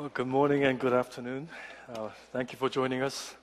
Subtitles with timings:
[0.00, 1.46] Well, good morning and good afternoon.
[1.86, 3.34] Uh, thank you for joining us.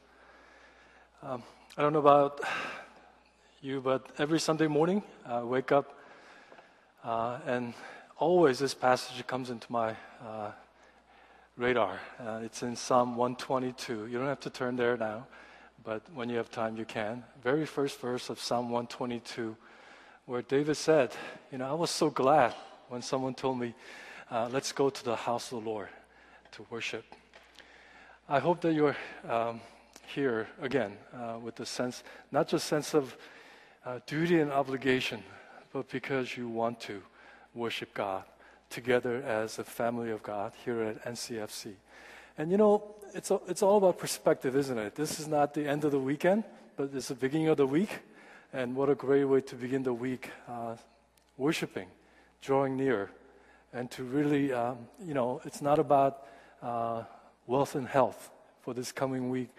[1.22, 1.44] Um,
[1.78, 2.42] I don't know about
[3.62, 6.00] you, but every Sunday morning I wake up
[7.04, 7.76] uh, and
[8.18, 10.50] always this passage comes into my uh,
[11.58, 12.00] radar.
[12.20, 14.08] Uh, it's in Psalm 122.
[14.08, 15.28] You don't have to turn there now,
[15.84, 17.24] but when you have time, you can.
[17.44, 19.56] Very first verse of Psalm 122,
[20.26, 21.12] where David said,
[21.52, 22.56] You know, I was so glad
[22.90, 23.76] when someone told me,
[24.32, 25.90] uh, let's go to the house of the Lord
[26.54, 27.06] to worship.
[28.30, 28.98] I hope that you're
[29.28, 29.62] um,
[30.08, 33.16] here again uh, with the sense, not just sense of
[33.86, 35.24] uh, duty and obligation,
[35.72, 37.02] but because you want to
[37.54, 38.24] worship God
[38.70, 41.74] together as a family of God here at NCFC.
[42.38, 44.96] And you know, it's, a, it's all about perspective, isn't it?
[44.96, 46.44] This is not the end of the weekend,
[46.76, 48.00] but it's the beginning of the week.
[48.54, 50.76] And what a great way to begin the week uh,
[51.38, 51.88] worshiping,
[52.42, 53.10] drawing near,
[53.74, 56.26] and to really, um, you know, it's not about
[56.62, 57.04] uh,
[57.46, 59.50] wealth and health for this coming week,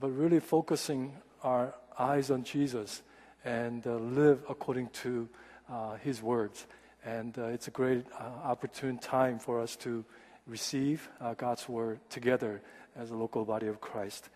[0.00, 3.02] but really focusing our eyes on Jesus
[3.44, 5.28] and uh, live according to
[5.70, 6.66] uh, His words.
[7.04, 10.04] And uh, it's a great uh, opportune time for us to
[10.46, 12.62] receive uh, God's word together
[12.96, 14.28] as a local body of Christ.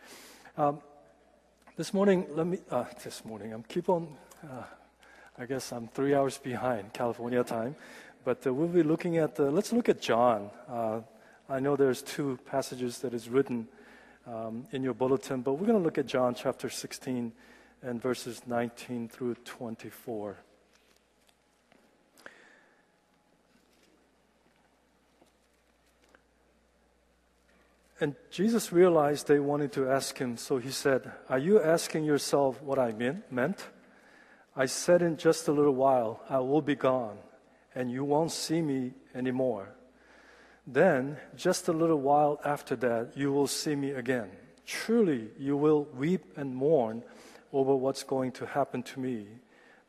[0.57, 0.81] Um,
[1.77, 2.59] this morning, let me,
[3.05, 4.09] this morning, I'm keep on,
[5.39, 7.77] I guess I'm three hours behind California time.
[8.25, 10.51] But we'll be looking at, let's look at John.
[11.49, 13.69] I know there's two passages that is written
[14.27, 17.33] um, in your bulletin, but we're going to look at John chapter 16
[17.83, 20.37] and verses 19 through 24.
[28.01, 32.61] And Jesus realized they wanted to ask him, so he said, Are you asking yourself
[32.61, 33.69] what I mean, meant?
[34.55, 37.19] I said, In just a little while, I will be gone
[37.77, 39.76] and you won't see me anymore.
[40.67, 44.31] Then, just a little while after that, you will see me again.
[44.67, 47.05] Truly, you will weep and mourn
[47.53, 49.29] over what's going to happen to me,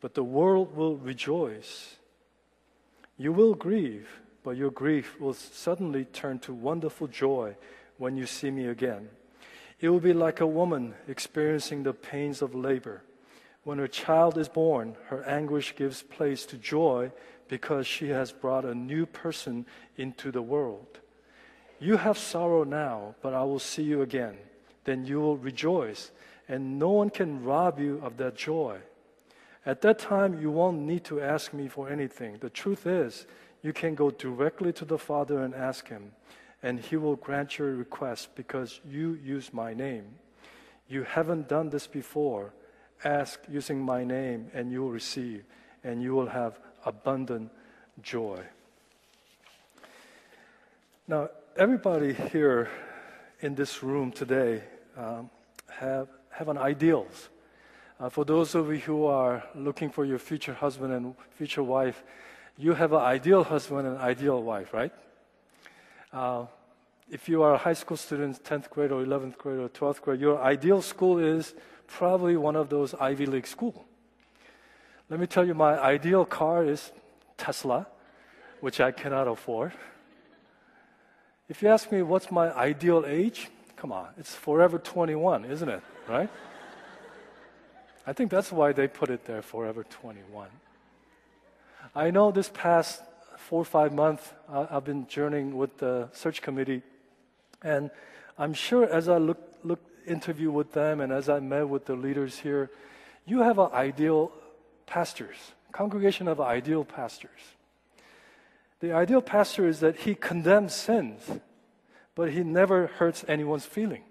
[0.01, 1.95] but the world will rejoice.
[3.17, 4.07] You will grieve,
[4.43, 7.55] but your grief will suddenly turn to wonderful joy
[7.97, 9.09] when you see me again.
[9.79, 13.01] It will be like a woman experiencing the pains of labor.
[13.63, 17.11] When her child is born, her anguish gives place to joy
[17.47, 19.65] because she has brought a new person
[19.97, 20.99] into the world.
[21.79, 24.37] You have sorrow now, but I will see you again.
[24.83, 26.11] Then you will rejoice,
[26.47, 28.79] and no one can rob you of that joy.
[29.65, 32.37] At that time, you won't need to ask me for anything.
[32.39, 33.27] The truth is,
[33.61, 36.13] you can go directly to the Father and ask Him,
[36.63, 40.05] and He will grant your request because you use my name.
[40.87, 42.53] You haven't done this before.
[43.03, 45.43] Ask using my name, and you will receive,
[45.87, 47.49] and you will have abundant
[48.03, 48.43] joy.
[51.07, 52.69] Now, everybody here
[53.39, 54.63] in this room today
[54.97, 55.29] um,
[55.69, 57.29] have, have an ideals.
[57.99, 62.03] Uh, for those of you who are looking for your future husband and future wife,
[62.57, 64.91] you have an ideal husband and ideal wife, right?
[66.11, 66.45] Uh,
[67.09, 70.19] if you are a high school student, 10th grade or 11th grade or 12th grade,
[70.19, 71.55] your ideal school is
[71.87, 73.86] probably one of those Ivy League schools.
[75.09, 76.91] Let me tell you, my ideal car is
[77.37, 77.87] Tesla,
[78.59, 79.71] which I cannot afford.
[81.47, 85.81] If you ask me what's my ideal age, come on, it's forever 21, isn't it?
[86.09, 86.29] Right?
[88.05, 90.49] I think that's why they put it there, forever 21.
[91.95, 93.01] I know this past
[93.37, 96.81] four or five months, I've been journeying with the search committee,
[97.63, 97.91] and
[98.37, 101.95] I'm sure as I look, look interview with them and as I met with the
[101.95, 102.69] leaders here,
[103.25, 104.31] you have an ideal
[104.87, 105.35] pastors,
[105.71, 107.55] congregation of ideal pastors.
[108.79, 111.21] The ideal pastor is that he condemns sins,
[112.15, 114.03] but he never hurts anyone's feeling.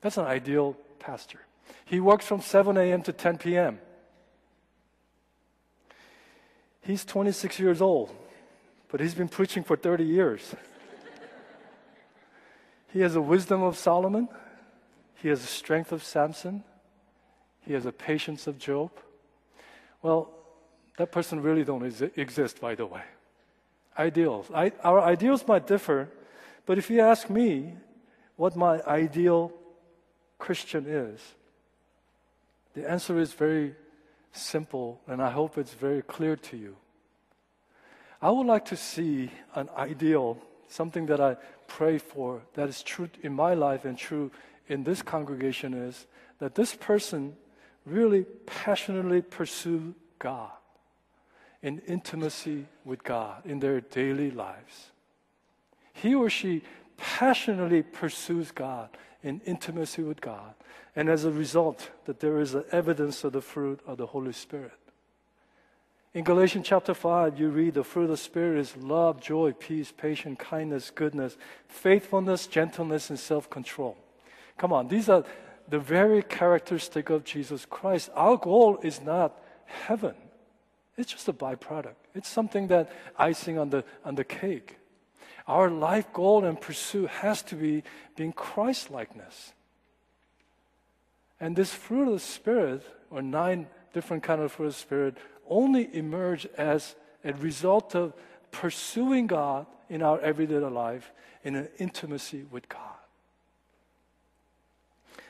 [0.00, 1.40] That's an ideal pastor.
[1.84, 3.02] He works from 7 a.m.
[3.02, 3.78] to 10 p.m.
[6.80, 8.14] He's 26 years old,
[8.88, 10.54] but he's been preaching for 30 years.
[12.92, 14.28] he has the wisdom of Solomon.
[15.16, 16.62] He has the strength of Samson.
[17.60, 18.92] He has the patience of Job.
[20.06, 20.30] Well,
[20.98, 21.82] that person really don't
[22.16, 23.02] exist, by the way.
[23.98, 24.46] Ideals.
[24.54, 26.08] I, our ideals might differ,
[26.64, 27.74] but if you ask me
[28.36, 29.52] what my ideal
[30.38, 31.18] Christian is,
[32.74, 33.74] the answer is very
[34.30, 36.76] simple, and I hope it's very clear to you.
[38.22, 40.38] I would like to see an ideal,
[40.68, 41.36] something that I
[41.66, 44.30] pray for that is true in my life and true
[44.68, 46.06] in this congregation is
[46.38, 47.34] that this person
[47.86, 50.50] really passionately pursue God
[51.62, 54.90] in intimacy with God in their daily lives.
[55.92, 56.62] He or she
[56.96, 58.90] passionately pursues God
[59.22, 60.54] in intimacy with God.
[60.94, 64.72] And as a result, that there is evidence of the fruit of the Holy Spirit.
[66.14, 69.92] In Galatians chapter 5, you read the fruit of the Spirit is love, joy, peace,
[69.92, 71.36] patience, kindness, goodness,
[71.68, 73.98] faithfulness, gentleness, and self control.
[74.56, 75.24] Come on, these are
[75.68, 78.10] the very characteristic of Jesus Christ.
[78.14, 80.14] Our goal is not heaven.
[80.96, 81.96] It's just a byproduct.
[82.14, 84.78] It's something that icing on the, on the cake.
[85.46, 87.82] Our life goal and pursuit has to be
[88.16, 89.52] being Christ likeness.
[91.38, 95.16] And this fruit of the Spirit, or nine different kind of fruit of the Spirit,
[95.48, 98.14] only emerge as a result of
[98.50, 101.12] pursuing God in our everyday life
[101.44, 102.95] in an intimacy with God.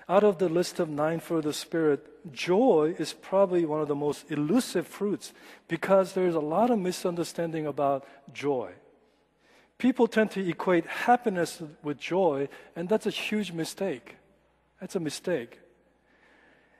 [0.08, 3.94] Out of the list of nine of the Spirit, joy is probably one of the
[3.96, 5.32] most elusive fruits
[5.66, 8.72] because there's a lot of misunderstanding about joy.
[9.78, 14.16] People tend to equate happiness with joy, and that's a huge mistake.
[14.80, 15.58] That's a mistake.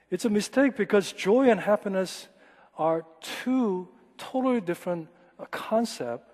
[0.08, 2.28] It's a mistake because joy and happiness
[2.78, 3.88] are two
[4.18, 5.08] totally different
[5.50, 6.32] concepts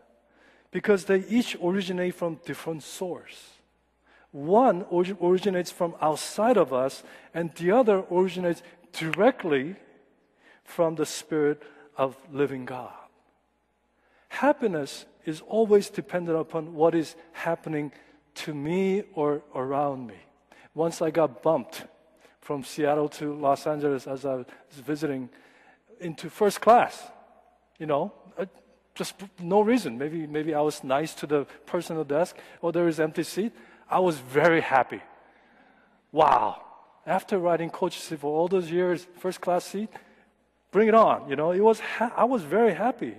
[0.70, 3.61] because they each originate from different source.
[4.32, 8.62] One originates from outside of us, and the other originates
[8.92, 9.76] directly
[10.64, 11.62] from the Spirit
[11.96, 12.92] of living God.
[14.28, 17.92] Happiness is always dependent upon what is happening
[18.34, 20.16] to me or around me.
[20.74, 21.84] Once I got bumped
[22.40, 24.46] from Seattle to Los Angeles as I was
[24.76, 25.28] visiting
[26.00, 27.02] into first class,
[27.78, 28.46] you know, uh,
[28.94, 29.98] just no reason.
[29.98, 33.22] Maybe, maybe I was nice to the person at the desk, or there is empty
[33.22, 33.52] seat.
[33.92, 35.02] I was very happy.
[36.12, 36.62] Wow.
[37.06, 39.90] After riding coach seat for all those years, first class seat,
[40.70, 41.28] bring it on.
[41.28, 43.16] You know, it was ha- I was very happy.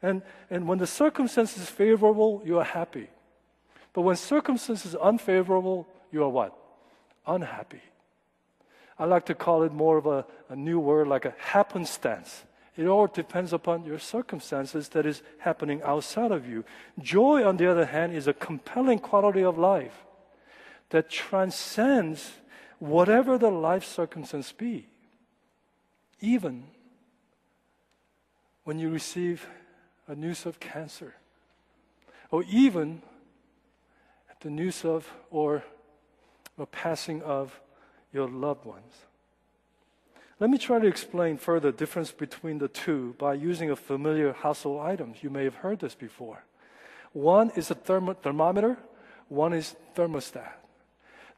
[0.00, 3.08] And, and when the circumstances is favorable, you are happy.
[3.92, 6.56] But when circumstances unfavorable, you are what?
[7.26, 7.82] Unhappy.
[8.98, 12.44] I like to call it more of a, a new word like a happenstance.
[12.76, 16.64] It all depends upon your circumstances that is happening outside of you.
[16.98, 20.04] Joy, on the other hand, is a compelling quality of life
[20.90, 22.32] that transcends
[22.78, 24.88] whatever the life circumstance be.
[26.20, 26.64] Even
[28.64, 29.46] when you receive
[30.08, 31.14] a news of cancer,
[32.30, 33.02] or even
[34.40, 35.64] the news of or
[36.58, 37.60] a passing of
[38.12, 38.92] your loved ones.
[40.40, 44.32] Let me try to explain further the difference between the two by using a familiar
[44.32, 45.14] household item.
[45.20, 46.44] You may have heard this before.
[47.12, 48.76] One is a thermo- thermometer,
[49.28, 50.52] one is thermostat.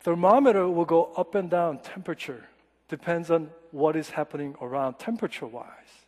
[0.00, 2.48] Thermometer will go up and down temperature,
[2.88, 6.06] depends on what is happening around temperature wise.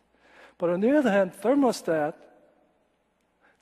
[0.57, 2.15] But on the other hand, thermostat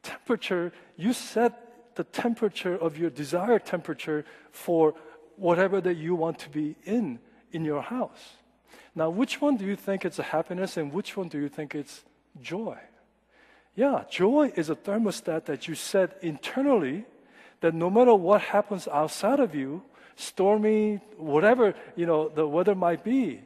[0.03, 4.94] temperature, you set the temperature of your desired temperature for
[5.35, 7.19] whatever that you want to be in
[7.51, 8.38] in your house.
[8.98, 11.76] Now, which one do you think it's a happiness and which one do you think
[11.76, 12.04] it's
[12.42, 12.80] joy?
[13.76, 17.06] Yeah, joy is a thermostat that you set internally
[17.62, 19.84] that no matter what happens outside of you,
[20.16, 23.42] stormy, whatever, you know, the weather might be,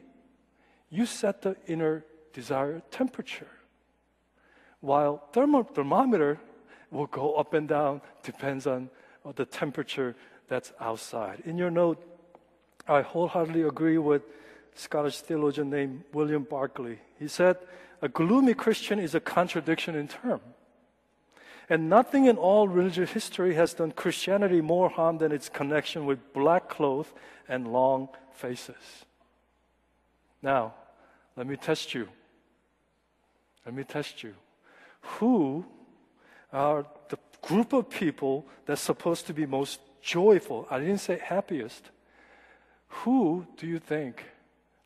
[0.88, 2.02] you set the inner
[2.32, 3.52] desired temperature.
[4.80, 6.40] While thermo- thermometer
[6.90, 8.88] will go up and down, depends on
[9.22, 10.16] uh, the temperature
[10.48, 11.42] that's outside.
[11.44, 12.02] In your note,
[12.88, 14.22] I wholeheartedly agree with
[14.74, 16.98] Scottish theologian named William Barclay.
[17.18, 17.56] He said,
[18.00, 20.40] A gloomy Christian is a contradiction in term.
[21.68, 26.32] And nothing in all religious history has done Christianity more harm than its connection with
[26.32, 27.06] black clothes
[27.48, 29.04] and long faces.
[30.42, 30.74] Now,
[31.36, 32.08] let me test you.
[33.64, 34.34] Let me test you.
[35.18, 35.64] Who
[36.52, 40.66] are the group of people that's supposed to be most joyful?
[40.70, 41.90] I didn't say happiest.
[42.88, 44.24] Who do you think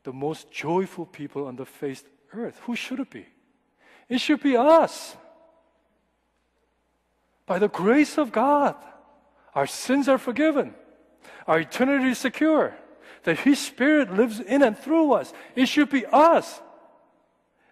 [0.07, 2.61] the most joyful people on the face of earth?
[2.63, 3.27] Who should it be?
[4.09, 5.17] It should be us.
[7.45, 8.77] By the grace of God,
[9.53, 10.75] our sins are forgiven.
[11.49, 12.77] Our eternity is secure.
[13.25, 15.33] That His Spirit lives in and through us.
[15.57, 16.61] It should be us.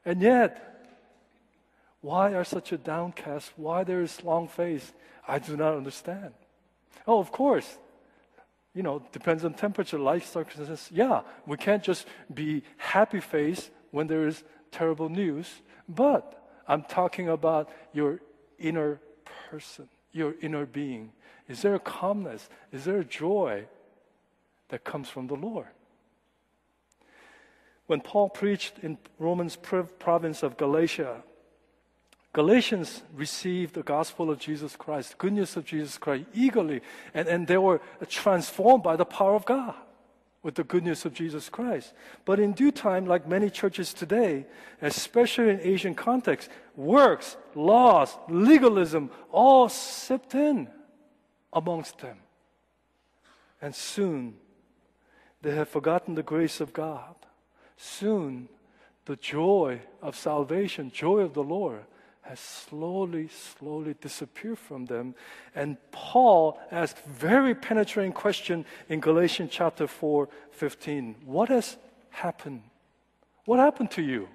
[0.05, 0.91] And yet,
[2.00, 3.53] why are such a downcast?
[3.55, 4.93] Why there is long face?
[5.29, 6.35] I do not understand.
[7.07, 7.79] Oh, of course.
[8.75, 10.90] You know, depends on temperature, life circumstances.
[10.93, 15.49] Yeah, we can't just be happy face when there is terrible news.
[15.88, 18.21] But I'm talking about your
[18.59, 19.00] inner
[19.49, 21.12] person, your inner being.
[21.49, 22.49] Is there a calmness?
[22.73, 23.66] Is there a joy
[24.69, 25.69] that comes from the Lord?
[27.87, 31.23] When Paul preached in Romans province of Galatia,
[32.35, 36.83] Galatians received the gospel of Jesus Christ, the good news of Jesus Christ, eagerly,
[37.14, 39.76] and, and they were transformed by the power of God
[40.43, 41.95] with the good news of Jesus Christ.
[42.25, 44.47] But in due time, like many churches today,
[44.83, 50.69] especially in Asian context, works, laws, legalism all sipped in
[51.53, 52.19] amongst them.
[53.62, 54.35] And soon,
[55.41, 57.14] they have forgotten the grace of God.
[57.76, 58.49] Soon,
[59.05, 61.85] the joy of salvation, joy of the Lord,
[62.25, 65.14] has slowly, slowly disappeared from them.
[65.54, 71.16] And Paul asked very penetrating question in Galatians chapter 4, 15.
[71.26, 71.76] What has
[72.11, 72.62] happened?
[73.45, 74.28] What happened to you?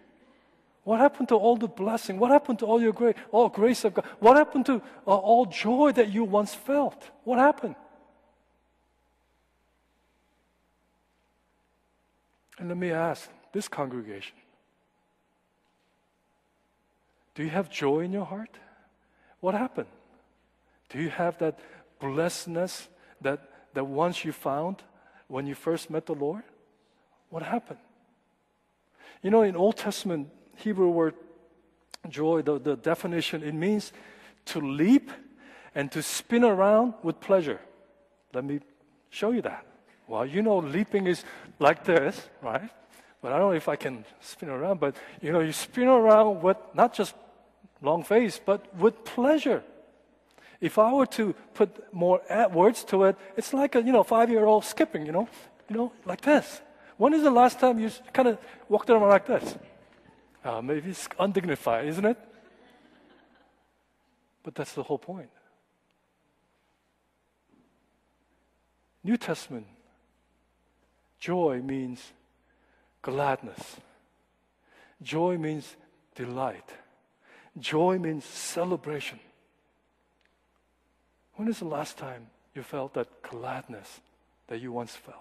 [0.84, 2.20] What happened to all the blessing?
[2.20, 4.06] What happened to all your grace, all grace of God?
[4.20, 7.10] What happened to uh, all joy that you once felt?
[7.24, 7.76] What happened?
[12.60, 14.36] And let me ask this congregation
[17.40, 18.50] do you have joy in your heart?
[19.40, 19.88] What happened?
[20.90, 21.58] Do you have that
[22.02, 22.90] blessedness
[23.22, 23.40] that,
[23.76, 24.84] that once you found
[25.30, 26.44] when you first met the Lord?
[27.30, 27.80] What happened?
[29.24, 30.28] You know, in Old Testament
[30.58, 31.14] Hebrew word
[32.10, 33.94] joy, the, the definition, it means
[34.48, 35.10] to leap
[35.74, 37.62] and to spin around with pleasure.
[38.34, 38.60] Let me
[39.12, 39.66] show you that.
[40.10, 41.24] Well, you know, leaping is
[41.58, 42.70] like this, right?
[43.22, 46.42] But I don't know if I can spin around, but you know, you spin around
[46.42, 47.16] with not just
[47.82, 49.64] long face, but with pleasure.
[50.62, 52.22] If I were to put more
[52.52, 55.28] words to it, it's like a you know five-year-old skipping, you know,
[55.70, 56.62] you know, like this.
[56.98, 59.58] When is the last time you kind of walked around like this?
[60.44, 62.18] Uh, maybe it's undignified, isn't it?
[64.44, 65.30] But that's the whole point.
[69.04, 69.66] New Testament,
[71.20, 72.12] joy means
[73.02, 73.78] gladness.
[75.02, 75.78] Joy means
[76.16, 76.70] delight.
[77.60, 79.20] Joy means celebration.
[81.36, 84.02] When is the last time you felt that gladness
[84.48, 85.18] that you once felt?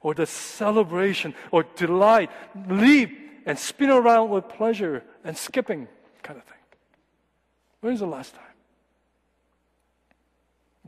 [0.00, 2.30] Or the celebration or delight,
[2.68, 5.88] leap and spin around with pleasure and skipping
[6.22, 6.58] kind of thing?
[7.80, 8.44] When is the last time?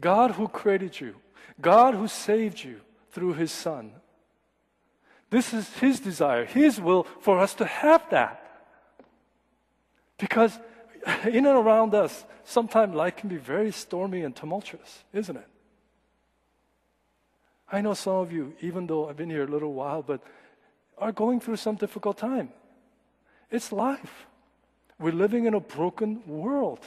[0.00, 1.14] God who created you,
[1.60, 2.80] God who saved you
[3.12, 3.92] through His Son.
[5.30, 8.43] This is His desire, His will for us to have that.
[10.18, 10.58] Because
[11.24, 15.46] in and around us, sometimes life can be very stormy and tumultuous, isn't it?
[17.70, 20.20] I know some of you, even though I've been here a little while, but
[20.98, 22.50] are going through some difficult time.
[23.50, 24.26] It's life.
[24.98, 26.80] We're living in a broken world.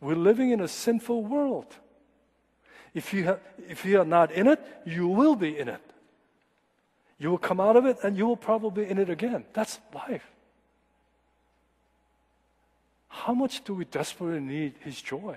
[0.00, 1.74] We're living in a sinful world.
[2.92, 3.38] If you,
[3.68, 5.80] if you are not in it, you will be in it.
[7.18, 9.44] You will come out of it and you will probably be in it again.
[9.52, 10.24] That's life.
[13.10, 15.36] How much do we desperately need His joy?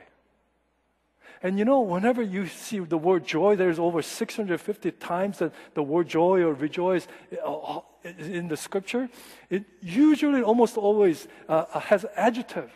[1.42, 5.84] And you know, whenever you see the word joy, there's over 650 times that the
[5.84, 7.08] word joy or rejoice
[7.44, 7.82] uh, uh,
[8.18, 9.10] in the scripture.
[9.50, 12.72] It usually, almost always, uh, has an adjective.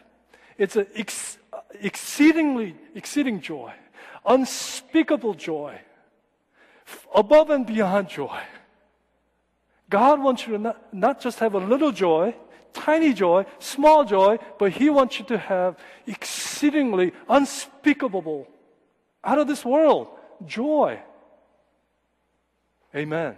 [0.57, 1.37] It's an ex-
[1.79, 3.71] exceedingly, exceeding joy,
[4.25, 5.79] unspeakable joy,
[7.15, 8.41] above and beyond joy.
[9.89, 12.35] God wants you to not, not just have a little joy,
[12.73, 18.47] tiny joy, small joy, but He wants you to have exceedingly unspeakable,
[19.23, 20.07] out of this world
[20.45, 20.99] joy.
[22.95, 23.35] Amen.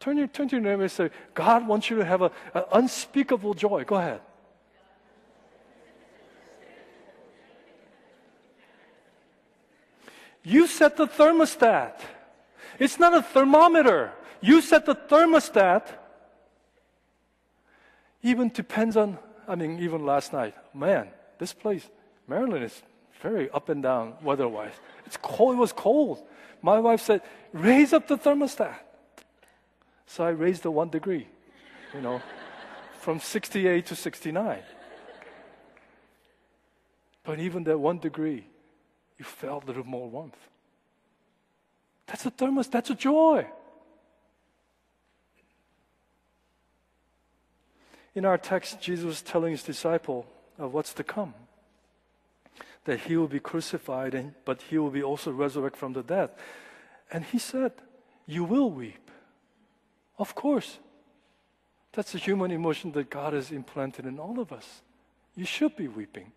[0.00, 2.30] Turn, your, turn to your neighbor and say, God wants you to have an
[2.72, 3.84] unspeakable joy.
[3.84, 4.20] Go ahead.
[10.42, 12.00] You set the thermostat.
[12.78, 14.12] It's not a thermometer.
[14.42, 15.86] You set the thermostat
[18.24, 21.88] even depends on, I mean, even last night, man, this place,
[22.26, 22.82] Maryland is
[23.20, 24.72] very up and down weather wise.
[25.04, 26.26] It's cold, it was cold.
[26.62, 27.20] My wife said,
[27.52, 28.76] raise up the thermostat.
[30.06, 31.28] So I raised it one degree,
[31.92, 32.22] you know,
[32.98, 34.62] from 68 to 69.
[37.24, 38.46] But even that one degree,
[39.18, 40.36] you felt a little more warmth.
[42.06, 43.46] That's a thermos, that's a joy.
[48.14, 50.26] In our text, Jesus was telling his disciple
[50.58, 51.34] of what's to come.
[52.84, 56.30] That he will be crucified, and, but he will be also resurrected from the dead.
[57.10, 57.72] And he said,
[58.26, 59.10] You will weep.
[60.18, 60.78] Of course.
[61.92, 64.82] That's a human emotion that God has implanted in all of us.
[65.36, 66.32] You should be weeping.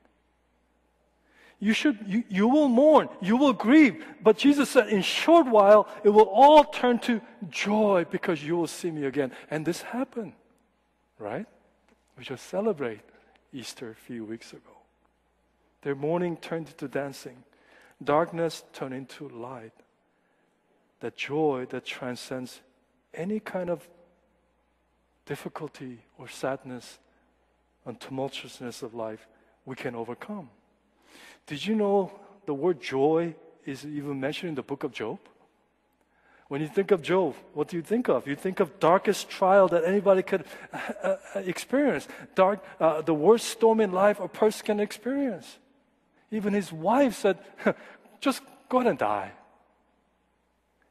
[1.60, 4.06] You should, you, you will mourn, you will grieve.
[4.22, 7.20] But Jesus said, in short while, it will all turn to
[7.50, 9.32] joy because you will see me again.
[9.50, 10.34] And this happened,
[11.18, 11.48] right?
[12.18, 13.02] We should celebrate
[13.54, 14.78] Easter a few weeks ago.
[15.84, 17.44] Their mourning turned into dancing,
[18.04, 19.74] darkness turned into light.
[21.00, 22.62] That joy that transcends
[23.14, 23.88] any kind of
[25.26, 26.98] difficulty or sadness
[27.86, 29.28] and tumultuousness of life,
[29.66, 30.50] we can overcome.
[31.46, 32.12] Did you know
[32.46, 35.20] the word joy is even mentioned in the book of Job?
[36.48, 38.26] When you think of Job, what do you think of?
[38.26, 43.48] You think of darkest trial that anybody could uh, uh, experience, dark, uh, the worst
[43.48, 45.58] storm in life a person can experience.
[46.32, 47.38] Even his wife said,
[48.22, 49.32] "Just go and die."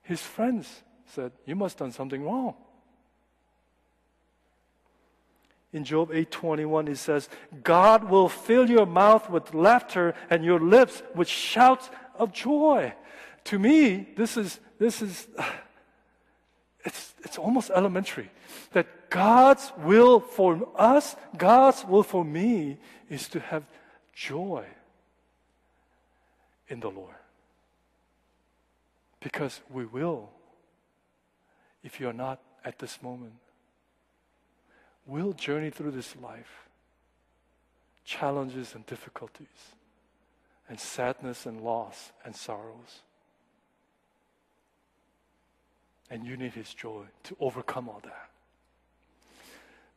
[0.03, 2.55] His friends said, "You must have done something wrong."
[5.73, 7.31] In Job 8:21 it says,
[7.63, 12.93] "God will fill your mouth with laughter and your lips with shouts of joy."
[13.45, 15.27] To me, this is this is
[16.85, 18.31] it's it's almost elementary
[18.73, 22.79] that God's will for us, God's will for me
[23.09, 23.65] is to have
[24.13, 24.65] joy
[26.69, 27.15] in the Lord.
[29.21, 30.31] Because we will
[31.83, 33.35] if you're not at this moment
[35.07, 36.69] will journey through this life,
[38.05, 39.47] challenges and difficulties,
[40.69, 43.03] and sadness and loss and sorrows.
[46.11, 48.31] And you need His joy to overcome all that.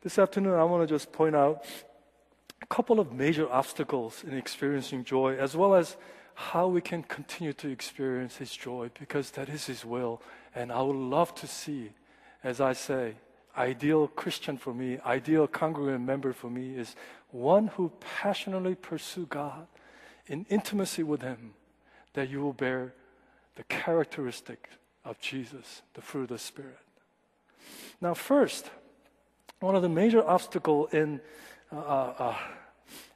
[0.02, 1.64] This afternoon, I want to just point out
[2.62, 5.98] a couple of major obstacles in experiencing joy, as well as
[6.34, 10.22] how we can continue to experience His joy, because that is His will.
[10.56, 11.92] And I would love to see,
[12.44, 13.16] as I say,
[13.58, 16.96] ideal Christian for me, ideal congregant member for me is
[17.32, 19.68] one who passionately pursue God
[20.28, 21.54] in intimacy with Him,
[22.14, 22.94] that you will bear
[23.56, 24.70] the characteristic
[25.06, 26.78] of Jesus, the fruit of the Spirit.
[28.02, 28.70] Now, first,
[29.60, 31.22] one of the major obstacles in,
[31.72, 32.38] uh, uh, uh,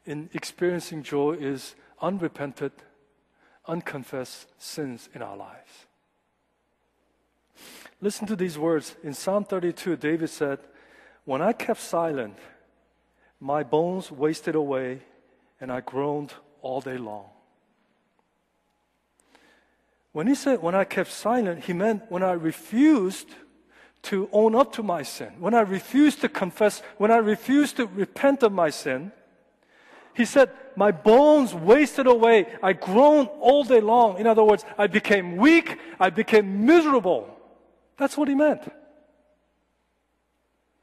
[0.06, 2.72] in experiencing joy is unrepented,
[3.68, 5.86] unconfessed sins in our lives.
[8.02, 8.96] Listen to these words.
[9.04, 10.60] In Psalm 32, David said,
[11.24, 12.38] When I kept silent,
[13.40, 15.02] my bones wasted away,
[15.62, 17.33] and I groaned all day long.
[20.14, 23.28] When he said, When I kept silent, he meant when I refused
[24.04, 27.88] to own up to my sin, when I refused to confess, when I refused to
[27.88, 29.12] repent of my sin.
[30.14, 32.46] He said, My bones wasted away.
[32.62, 34.20] I groaned all day long.
[34.20, 35.80] In other words, I became weak.
[36.00, 37.36] I became miserable.
[37.98, 38.72] That's what he meant.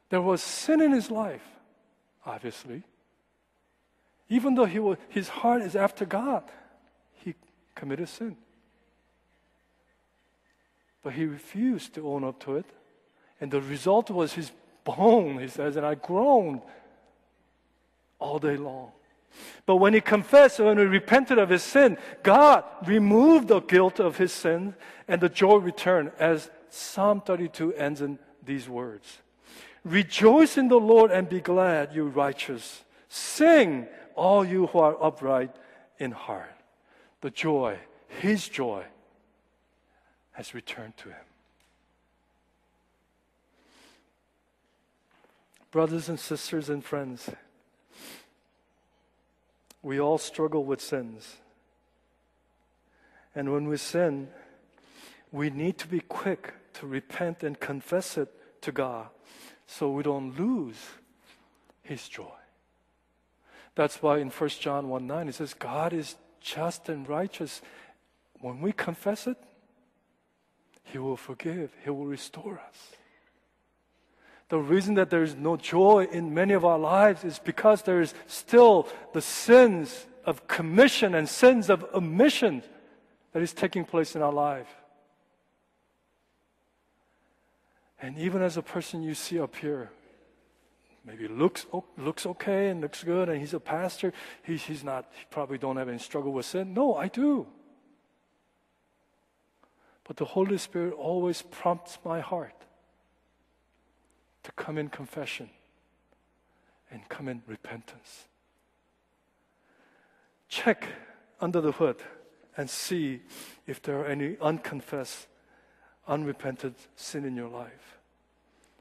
[0.09, 1.47] There was sin in his life,
[2.27, 2.83] obviously.
[4.29, 6.43] Even though he was, his heart is after God,
[7.15, 7.35] he
[7.77, 8.37] committed sin.
[11.03, 12.67] But he refused to own up to it.
[13.41, 14.53] And the result was his
[14.85, 16.61] bone, he says, and I groaned
[18.19, 18.93] all day long.
[19.65, 24.01] But when he confessed, and when he repented of his sin, God removed the guilt
[24.01, 24.75] of his sin
[25.09, 29.19] and the joy returned as Psalm 32 ends in these words
[29.85, 32.85] Rejoice in the Lord and be glad, you righteous.
[33.09, 35.51] Sing, all you who are upright
[35.99, 36.55] in heart.
[37.23, 37.79] The joy,
[38.21, 38.85] His joy,
[40.41, 41.27] has returned to Him.
[45.71, 47.29] Brothers and sisters and friends,
[49.83, 51.37] we all struggle with sins.
[53.35, 54.29] And when we sin,
[55.31, 59.09] we need to be quick to repent and confess it to God
[59.67, 60.79] so we don't lose
[61.83, 62.41] His joy.
[63.75, 67.61] That's why in 1 John 1 9 it says, God is just and righteous.
[68.41, 69.37] When we confess it,
[70.83, 72.97] He will forgive, He will restore us.
[74.51, 78.01] The reason that there is no joy in many of our lives is because there
[78.01, 82.65] is still the sins of commission and sins of omission
[83.33, 84.67] that is taking place in our life.
[88.03, 89.91] And even as a person you see up here,
[91.05, 91.67] maybe looks
[91.97, 94.13] looks okay and looks good, and he's a pastor,
[94.43, 95.07] he, he's not.
[95.13, 96.75] He probably don't have any struggle with sin.
[96.75, 97.47] No, I do.
[100.11, 102.65] But the Holy Spirit always prompts my heart
[104.43, 105.51] to come in confession
[106.91, 108.25] and come in repentance.
[110.49, 110.89] Check
[111.41, 112.03] under the hood
[112.57, 113.21] and see
[113.69, 115.29] if there are any unconfessed
[116.09, 118.01] unrepented sin in your life.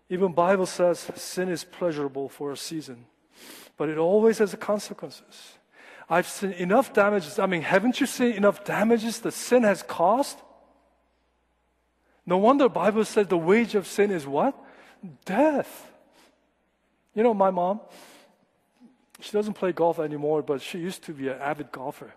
[0.09, 3.05] Even Bible says sin is pleasurable for a season,
[3.77, 5.59] but it always has consequences.
[6.09, 7.37] I've seen enough damages.
[7.37, 10.39] I mean, haven't you seen enough damages that sin has caused?
[12.29, 14.53] No wonder the Bible says the wage of sin is what?
[15.25, 15.91] Death.
[17.15, 17.81] You know, my mom,
[19.19, 22.13] She doesn't play golf anymore, but she used to be an avid golfer.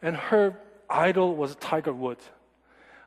[0.00, 2.24] And her idol was Tiger Woods.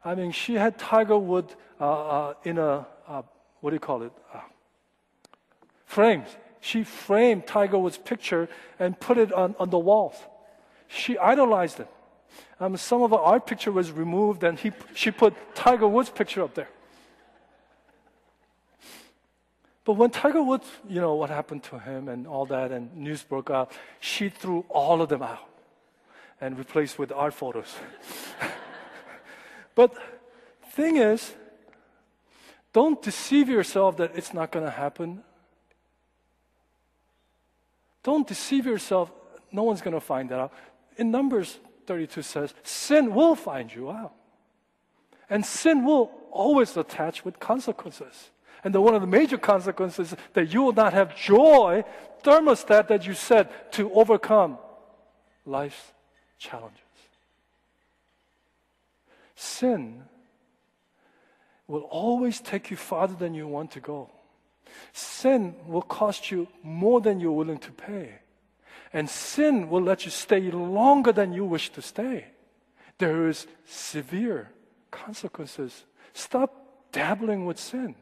[0.06, 3.24] I mean, she had Tiger Woods uh, uh, in a, uh,
[3.62, 4.12] what do you call it?
[4.32, 4.42] Uh,
[5.86, 6.30] frames.
[6.62, 8.48] She framed Tiger Woods' picture
[8.78, 10.16] and put it on, on the walls.
[10.88, 11.88] She idolized him.
[12.60, 16.56] Um, some of our picture was removed, and he, she put Tiger Woods' picture up
[16.56, 16.70] there.
[19.86, 23.24] But when Tiger Woods, you know, what happened to him and all that, and news
[23.24, 25.48] broke out, she threw all of them out
[26.42, 27.74] and replaced with our photos.
[29.76, 29.96] but
[30.72, 31.34] thing is,
[32.74, 35.24] don't deceive yourself that it's not going to happen.
[38.04, 39.12] Don't deceive yourself.
[39.52, 40.54] No one's going to find that out.
[40.98, 44.14] In Numbers 32 says, sin will find you out.
[45.30, 48.30] And sin will always attach with consequences.
[48.64, 51.84] And the, one of the major consequences is that you will not have joy,
[52.24, 54.58] thermostat that you set to overcome
[55.46, 55.94] life's
[56.38, 56.82] challenges.
[59.36, 60.04] Sin
[61.68, 64.10] will always take you farther than you want to go.
[64.94, 68.20] Sin will cost you more than you're willing to pay.
[68.94, 72.26] And sin will let you stay longer than you wish to stay.
[72.98, 74.50] There is severe
[74.92, 75.86] consequences.
[76.14, 77.96] Stop dabbling with sin.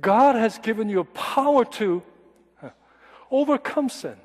[0.00, 2.02] God has given you power to
[3.30, 4.16] overcome sin.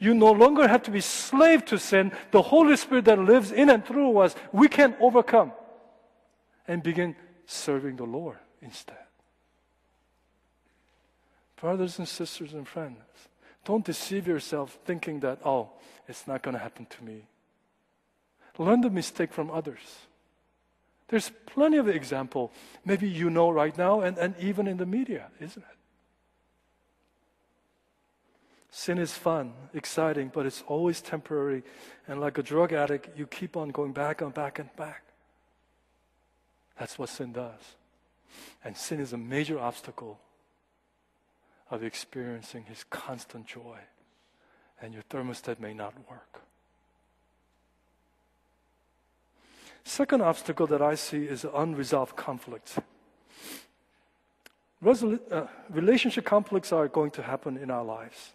[0.00, 2.12] You no longer have to be slave to sin.
[2.30, 5.52] The Holy Spirit that lives in and through us, we can overcome
[6.66, 7.14] and begin
[7.46, 9.03] serving the Lord instead.
[11.60, 12.98] Brothers and sisters and friends,
[13.64, 15.70] don't deceive yourself thinking that, oh,
[16.08, 17.26] it's not going to happen to me.
[18.58, 20.06] Learn the mistake from others.
[21.08, 22.52] There's plenty of example.
[22.84, 25.78] Maybe you know right now, and, and even in the media, isn't it?
[28.70, 31.62] Sin is fun, exciting, but it's always temporary.
[32.08, 35.04] And like a drug addict, you keep on going back and back and back.
[36.78, 37.76] That's what sin does.
[38.64, 40.18] And sin is a major obstacle
[41.74, 43.78] of experiencing His constant joy.
[44.80, 46.42] And your thermostat may not work.
[49.84, 52.78] Second obstacle that I see is unresolved conflicts.
[54.82, 58.32] Resolu- uh, relationship conflicts are going to happen in our lives.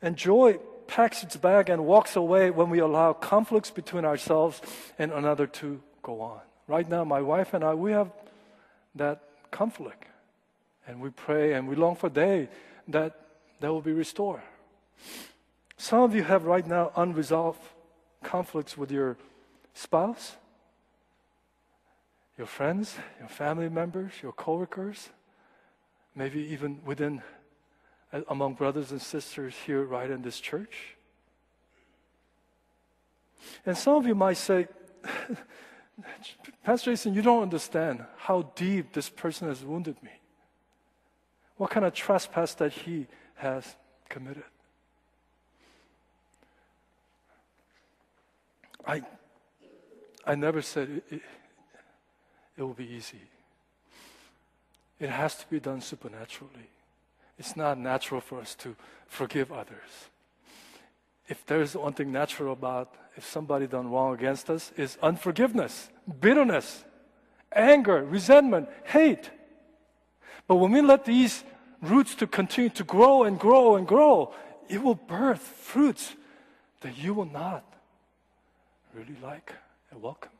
[0.00, 4.60] And joy packs its bag and walks away when we allow conflicts between ourselves
[4.98, 6.40] and another to go on.
[6.66, 8.10] Right now, my wife and I, we have
[8.94, 10.04] that conflict.
[10.86, 12.48] And we pray and we long for a day
[12.88, 13.24] that
[13.60, 14.42] that will be restored.
[15.76, 17.60] Some of you have right now unresolved
[18.22, 19.16] conflicts with your
[19.72, 20.36] spouse,
[22.36, 25.08] your friends, your family members, your coworkers,
[26.14, 27.22] maybe even within
[28.12, 30.96] uh, among brothers and sisters here right in this church.
[33.66, 34.68] And some of you might say,
[36.64, 40.10] Pastor Jason, you don't understand how deep this person has wounded me.
[41.56, 43.76] What kind of trespass that he has
[44.08, 44.44] committed.
[48.86, 49.02] I,
[50.26, 51.22] I never said it, it,
[52.56, 53.20] it will be easy.
[55.00, 56.68] It has to be done supernaturally.
[57.38, 60.10] It's not natural for us to forgive others.
[61.28, 65.88] If there's one thing natural about if somebody done wrong against us is unforgiveness,
[66.20, 66.84] bitterness,
[67.52, 69.30] anger, resentment, hate.
[70.46, 71.44] But when we let these
[71.80, 74.34] roots to continue to grow and grow and grow,
[74.68, 76.14] it will birth fruits
[76.80, 77.64] that you will not
[78.94, 79.52] really like
[79.90, 80.30] and welcome.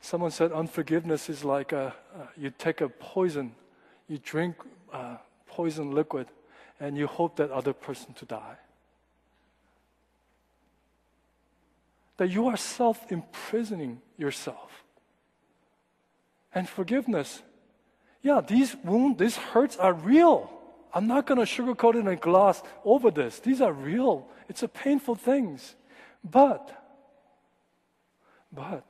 [0.00, 3.54] Someone said unforgiveness is like a, uh, you take a poison,
[4.08, 4.56] you drink
[4.92, 6.26] uh, poison liquid,
[6.80, 8.56] and you hope that other person to die.
[12.16, 14.84] that you are self imprisoning yourself.
[16.54, 17.42] And forgiveness,
[18.24, 20.50] yeah, these wounds, these hurts are real.
[20.94, 23.38] I'm not going to sugarcoat it and gloss over this.
[23.38, 24.26] These are real.
[24.48, 25.74] It's a painful things.
[26.24, 26.70] But,
[28.50, 28.86] but,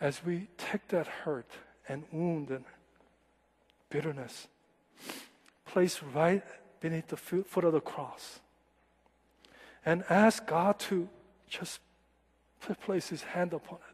[0.00, 1.50] as we take that hurt
[1.86, 2.64] and wound and
[3.90, 4.48] bitterness,
[5.66, 6.42] place right
[6.80, 8.40] beneath the foot of the cross,
[9.84, 11.10] and ask God to
[11.46, 11.80] just
[12.80, 13.89] place His hand upon it.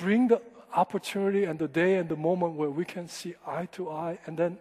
[0.00, 0.40] Bring the
[0.74, 4.36] opportunity and the day and the moment where we can see eye to eye and
[4.36, 4.58] then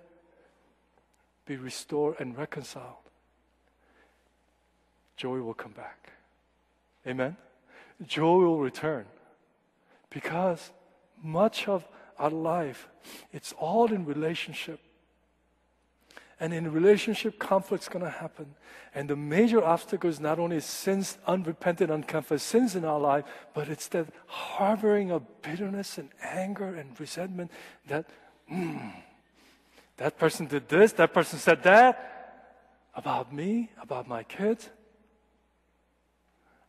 [1.45, 3.07] be restored and reconciled.
[5.15, 6.11] Joy will come back.
[7.05, 7.37] Amen?
[8.05, 9.05] Joy will return
[10.09, 10.71] because
[11.23, 11.87] much of
[12.19, 12.87] our life,
[13.31, 14.79] it's all in relationship.
[16.39, 18.55] And in relationship, conflict's going to happen.
[18.93, 23.69] And the major obstacle is not only sins, unrepented, unconfessed sins in our life, but
[23.69, 27.51] it's that harboring of bitterness and anger and resentment
[27.87, 28.05] that,
[28.51, 28.93] mm,
[29.97, 32.17] that person did this, that person said that
[32.93, 34.69] about me, about my kids.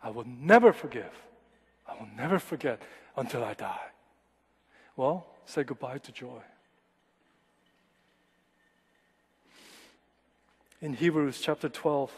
[0.03, 1.13] I will never forgive.
[1.87, 2.81] I will never forget
[3.17, 3.89] until I die.
[4.97, 6.43] Well, say goodbye to joy.
[10.81, 12.12] In Hebrews chapter 12,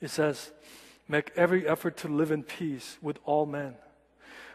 [0.00, 0.52] it says,
[1.08, 3.76] Make every effort to live in peace with all men.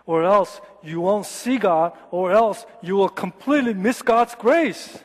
[0.05, 4.99] Or else you won't see God, or else you will completely miss God's grace.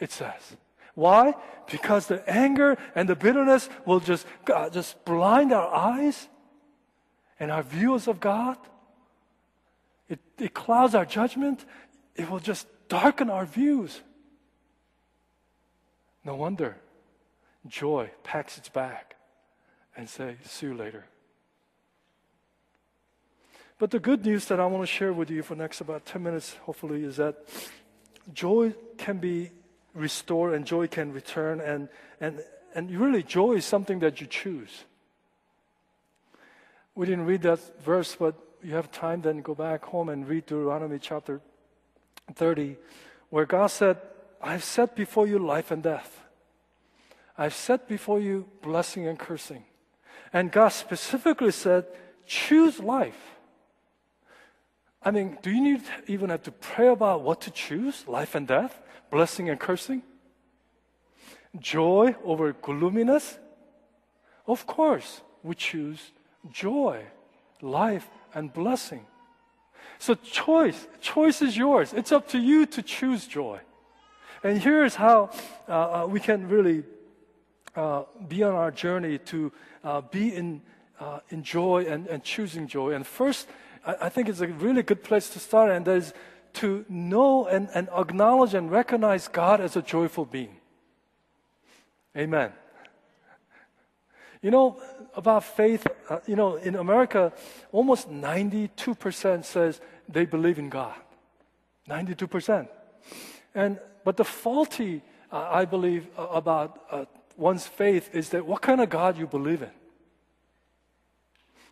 [0.00, 0.56] It says.
[0.94, 1.34] Why?
[1.70, 6.28] Because the anger and the bitterness will just, uh, just blind our eyes
[7.38, 8.56] and our views of God.
[10.08, 11.64] It, it clouds our judgment.
[12.14, 14.00] It will just darken our views.
[16.26, 16.76] No wonder
[17.68, 19.04] joy packs its bag
[19.96, 21.06] and say, see you later.
[23.78, 26.22] But the good news that I want to share with you for next about 10
[26.24, 27.36] minutes, hopefully, is that
[28.34, 29.52] joy can be
[29.94, 31.60] restored and joy can return.
[31.60, 31.88] And,
[32.20, 32.42] and,
[32.74, 34.84] and really, joy is something that you choose.
[36.96, 38.34] We didn't read that verse, but
[38.64, 41.40] you have time, then go back home and read Deuteronomy chapter
[42.34, 42.76] 30,
[43.30, 43.98] where God said,
[44.42, 46.20] I've set before you life and death.
[47.38, 49.64] I've set before you blessing and cursing.
[50.32, 51.86] And God specifically said,
[52.26, 53.36] choose life.
[55.02, 58.04] I mean, do you need even have to pray about what to choose?
[58.08, 58.80] Life and death?
[59.10, 60.02] Blessing and cursing?
[61.58, 63.38] Joy over gloominess?
[64.46, 66.12] Of course, we choose
[66.50, 67.04] joy,
[67.60, 69.06] life, and blessing.
[69.98, 71.92] So choice, choice is yours.
[71.92, 73.60] It's up to you to choose joy.
[74.42, 75.30] And here's how
[75.68, 76.84] uh, uh, we can really
[77.74, 79.52] uh, be on our journey to
[79.84, 80.62] uh, be in,
[81.00, 82.92] uh, in joy and, and choosing joy.
[82.92, 83.48] And first,
[83.86, 86.14] I, I, think it's a really good place to start, and that is
[86.54, 90.56] to know and, and acknowledge and recognize God as a joyful being.
[92.16, 92.52] Amen.
[94.40, 94.80] You know,
[95.14, 97.32] about faith, uh, you know, in America,
[97.72, 100.94] almost 92% says they believe in God.
[101.88, 102.68] 92%.
[103.54, 108.62] And but the faulty, uh, I believe, uh, about uh, one's faith is that what
[108.62, 109.70] kind of God you believe in.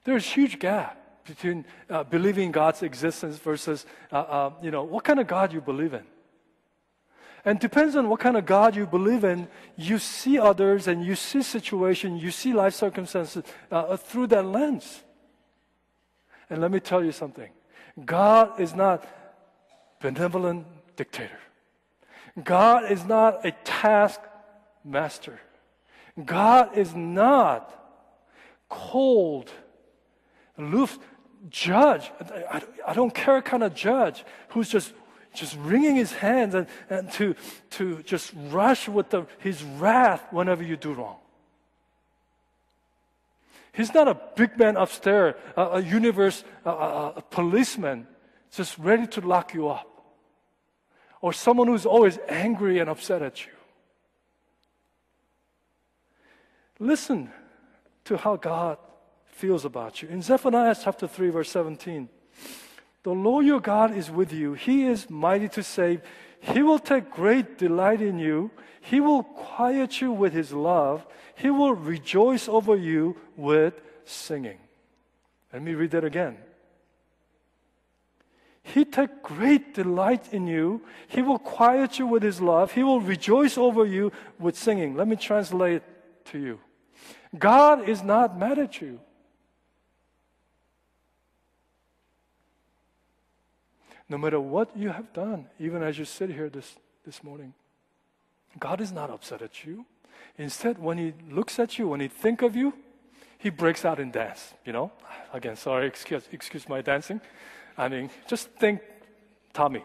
[0.03, 5.05] There's a huge gap between uh, believing God's existence versus, uh, uh, you know, what
[5.05, 6.03] kind of God you believe in.
[7.45, 11.15] And depends on what kind of God you believe in, you see others and you
[11.15, 13.45] see situation, you see life circumstances
[13.99, 15.05] through that lens.
[16.51, 17.51] And let me tell you something.
[18.05, 19.07] God is not
[20.01, 20.67] benevolent
[20.97, 21.39] dictator.
[22.43, 24.21] God is not a task
[24.85, 25.39] master.
[26.23, 27.71] God is not
[28.69, 29.51] cold,
[30.59, 30.99] aloof
[31.49, 32.11] judge.
[32.51, 34.93] I, I don't care kind of judge who's just
[35.33, 37.35] just wringing his hands and, and to,
[37.71, 41.17] to just rush with the, his wrath whenever you do wrong.
[43.73, 48.07] He's not a big man upstairs, a, a universe, a, a, a policeman,
[48.53, 49.94] just ready to lock you up
[51.25, 53.53] or someone who's always angry and upset at you.
[56.79, 57.31] Listen
[58.05, 58.77] to how God
[59.29, 60.09] feels about you.
[60.11, 62.11] In Zephaniah chapter 3, verse 17,
[63.05, 64.53] the Lord your God is with you.
[64.53, 66.03] He is mighty to save.
[66.41, 68.51] He will take great delight in you.
[68.83, 71.07] He will quiet you with his love.
[71.37, 74.59] He will rejoice over you with singing.
[75.55, 76.37] Let me read that again.
[78.67, 80.81] He take great delight in you.
[81.07, 82.73] He will quiet you with his love.
[82.73, 84.97] He will rejoice over you with singing.
[84.97, 85.83] Let me translate
[86.27, 86.59] to you.
[87.39, 89.01] God is not mad at you.
[94.09, 96.75] No matter what you have done, even as you sit here this,
[97.05, 97.53] this morning,
[98.59, 99.85] God is not upset at you.
[100.39, 102.73] Instead, when He looks at you, when He think of you,
[103.37, 104.55] He breaks out in dance.
[104.65, 104.93] You know,
[105.35, 107.21] again, sorry, excuse, excuse my dancing.
[107.77, 108.81] I mean, just think
[109.53, 109.85] Tommy.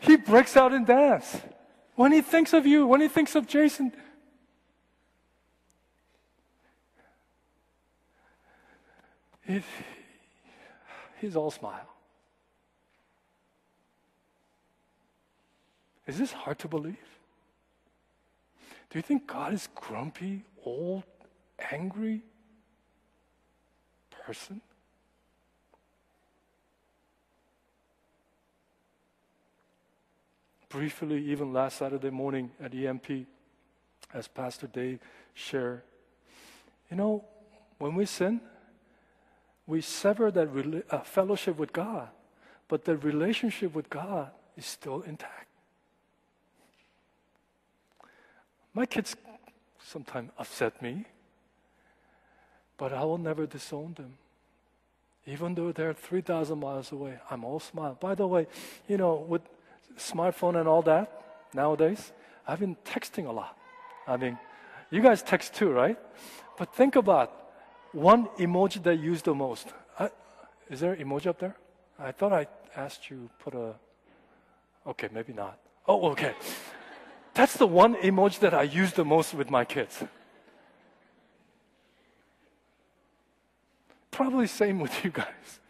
[0.00, 1.36] he breaks out in dance.
[1.94, 3.92] When he thinks of you, when he thinks of Jason,
[9.46, 9.62] he,
[11.20, 11.88] he's all smile.
[16.06, 16.98] Is this hard to believe?
[18.90, 21.04] Do you think God is grumpy, old,
[21.70, 22.22] angry
[24.10, 24.60] person?
[30.74, 33.28] Briefly, even last Saturday morning at EMP,
[34.12, 34.98] as Pastor Dave
[35.32, 35.82] shared.
[36.90, 37.24] You know,
[37.78, 38.40] when we sin,
[39.68, 42.08] we sever that uh, fellowship with God,
[42.66, 45.46] but the relationship with God is still intact.
[48.74, 49.14] My kids
[49.80, 51.04] sometimes upset me,
[52.76, 54.14] but I will never disown them.
[55.24, 57.96] Even though they're 3,000 miles away, I'm all smile.
[57.98, 58.48] By the way,
[58.88, 59.42] you know, with
[59.98, 61.10] smartphone and all that
[61.54, 62.12] nowadays,
[62.46, 63.56] I've been texting a lot.
[64.06, 64.38] I mean,
[64.90, 65.98] you guys text too, right?
[66.58, 67.32] But think about
[67.92, 69.68] one emoji that you use the most.
[69.98, 70.10] I,
[70.68, 71.56] is there emoji up there?
[71.98, 73.74] I thought I asked you put a.
[74.86, 75.58] Okay, maybe not.
[75.86, 76.34] Oh, okay.
[77.34, 80.02] That's the one emoji that I use the most with my kids.
[84.10, 85.60] Probably same with you guys.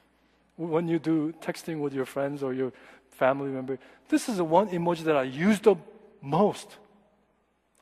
[0.57, 2.73] When you do texting with your friends or your
[3.15, 5.77] family member, this is the one emoji that I use the
[6.21, 6.77] most.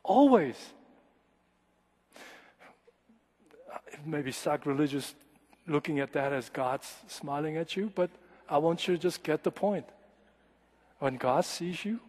[0.02, 0.56] Always.
[3.92, 5.14] It may be sacrilegious
[5.66, 8.10] looking at that as God's smiling at you, but
[8.48, 9.86] I want you to just get the point.
[10.98, 12.00] When God sees you,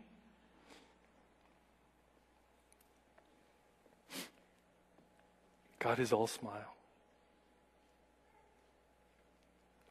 [5.79, 6.73] God is all smile.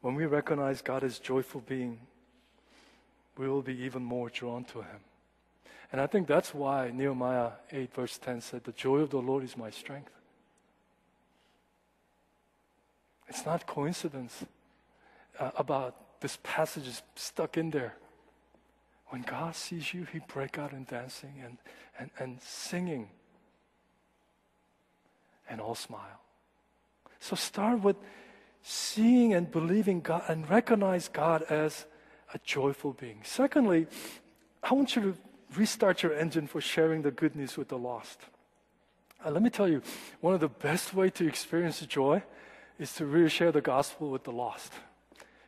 [0.01, 2.01] When we recognize God as joyful being,
[3.37, 5.01] we will be even more drawn to Him.
[5.91, 9.45] And I think that's why Nehemiah 8, verse 10 said, The joy of the Lord
[9.45, 10.13] is my strength.
[13.29, 14.45] It's not coincidence
[15.39, 17.95] uh, about this passage is stuck in there.
[19.09, 21.59] When God sees you, He break out in dancing and,
[21.99, 23.09] and, and singing
[25.49, 26.21] and all smile.
[27.21, 27.97] So start with
[28.63, 31.85] seeing and believing God and recognize God as
[32.35, 33.21] a joyful being.
[33.25, 33.87] Secondly,
[34.63, 35.15] I want you to
[35.57, 38.21] restart your engine for sharing the good news with the lost.
[39.25, 39.83] Uh, let me tell you,
[40.21, 42.23] one of the best way to experience joy
[42.79, 44.73] is to really share the gospel with the lost.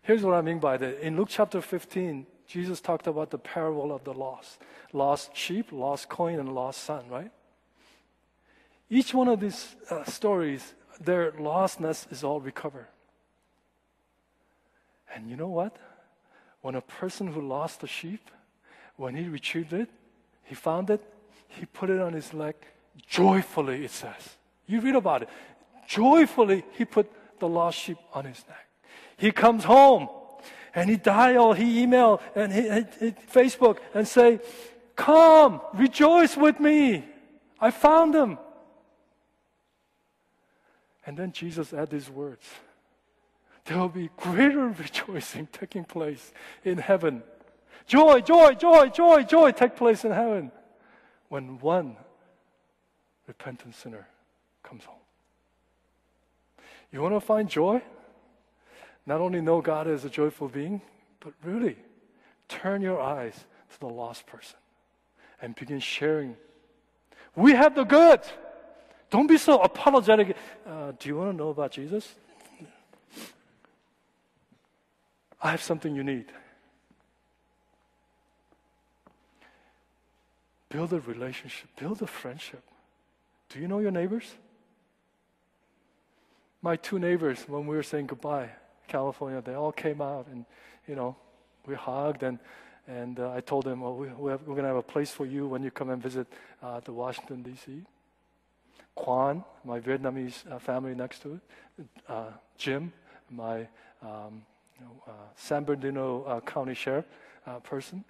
[0.03, 1.01] Here's what I mean by that.
[1.01, 4.61] In Luke chapter 15, Jesus talked about the parable of the lost.
[4.93, 7.31] Lost sheep, lost coin, and lost son, right?
[8.91, 12.87] Each one of these uh, stories, their lostness is all recovered.
[15.15, 15.77] And you know what?
[16.65, 18.31] When a person who lost a sheep,
[18.97, 19.91] when he retrieved it,
[20.45, 21.03] he found it,
[21.47, 22.55] he put it on his leg
[23.07, 24.39] joyfully, it says.
[24.67, 25.29] You read about it.
[25.87, 28.67] Joyfully, he put the lost sheep on his neck.
[29.19, 30.09] He comes home
[30.75, 34.41] and he dial, he email and he, he, he, Facebook and say,
[34.97, 37.05] come, rejoice with me.
[37.61, 38.39] I found him.
[41.05, 42.47] And then Jesus add these words
[43.65, 46.33] there will be greater rejoicing taking place
[46.65, 47.23] in heaven.
[47.87, 50.53] Joy, joy, joy, joy, joy take place in heaven
[51.29, 51.97] when one
[53.27, 54.07] repentant sinner
[54.63, 54.99] comes home.
[56.93, 57.83] You want to find joy?
[59.07, 60.81] Not only know God as a joyful being,
[61.21, 61.77] but really
[62.49, 63.35] turn your eyes
[63.73, 64.57] to the lost person
[65.43, 66.37] and begin sharing.
[67.35, 68.21] We have the good.
[69.11, 70.37] Don't be so apologetic.
[70.67, 72.15] Uh, do you want to know about Jesus?
[75.45, 76.33] I have something you need.
[80.71, 82.65] Build a relationship, build a friendship.
[83.51, 84.25] Do you know your neighbors?
[86.63, 88.49] My two neighbors, when we were saying goodbye,
[88.89, 90.47] California, they all came out and,
[90.89, 91.15] you know,
[91.67, 92.39] we hugged and,
[92.89, 95.27] and uh, I told them, well, we, we are going to have a place for
[95.27, 96.27] you when you come and visit
[96.63, 97.83] uh, the Washington, D.C.
[98.95, 101.35] Quan, my Vietnamese uh, family next to
[101.79, 101.87] it.
[102.09, 102.95] Uh, Jim,
[103.31, 103.69] my
[104.01, 104.43] um,
[104.85, 107.07] know, uh, San Bernardino uh, County Sheriff
[107.47, 108.05] uh, person.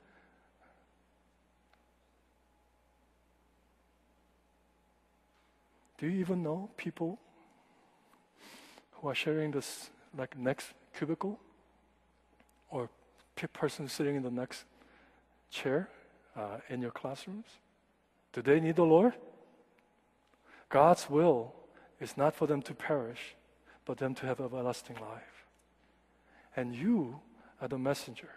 [5.98, 7.18] Do you even know people
[8.92, 11.38] who are sharing this like next cubicle
[12.70, 12.90] or
[13.52, 14.64] person sitting in the next
[15.50, 15.88] chair
[16.36, 17.46] uh, in your classrooms?
[18.32, 19.14] Do they need the Lord?
[20.68, 21.54] God's will
[22.00, 23.36] is not for them to perish,
[23.84, 25.33] but them to have everlasting life
[26.56, 27.20] and you
[27.60, 28.30] are the messenger.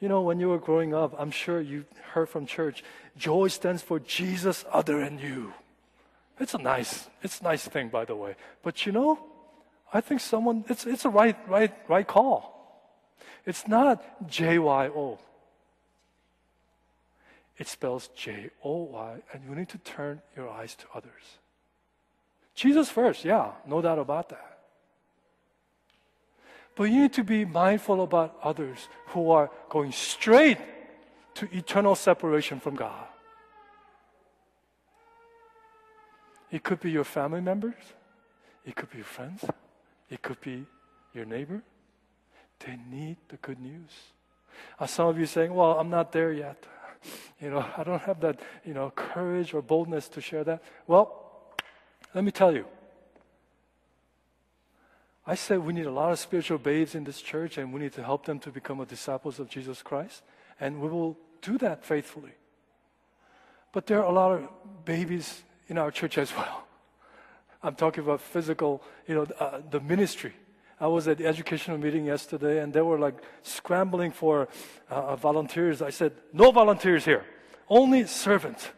[0.00, 2.82] You know, when you were growing up, I'm sure you heard from church,
[3.16, 5.54] joy stands for Jesus other than you.
[6.40, 8.34] It's a nice, it's a nice thing, by the way.
[8.62, 9.18] But you know,
[9.92, 12.52] I think someone, it's, it's a right, right, right call.
[13.46, 15.18] It's not J-Y-O.
[17.58, 21.38] It spells J-O-Y, and you need to turn your eyes to others.
[22.54, 24.51] Jesus first, yeah, no doubt about that.
[26.74, 30.58] But you need to be mindful about others who are going straight
[31.34, 33.06] to eternal separation from God.
[36.50, 37.74] It could be your family members,
[38.64, 39.44] it could be your friends,
[40.10, 40.66] it could be
[41.14, 41.62] your neighbor.
[42.60, 43.90] They need the good news.
[44.78, 46.66] Uh, some of you saying, "Well, I'm not there yet."
[47.40, 50.62] You know, I don't have that, you know, courage or boldness to share that.
[50.86, 51.50] Well,
[52.14, 52.66] let me tell you.
[55.24, 57.92] I said we need a lot of spiritual babes in this church and we need
[57.92, 60.22] to help them to become disciples of Jesus Christ.
[60.58, 62.32] And we will do that faithfully.
[63.72, 66.64] But there are a lot of babies in our church as well.
[67.62, 70.34] I'm talking about physical, you know, uh, the ministry.
[70.80, 74.48] I was at the educational meeting yesterday and they were like scrambling for
[74.90, 75.80] uh, volunteers.
[75.80, 77.24] I said, no volunteers here,
[77.68, 78.68] only servants.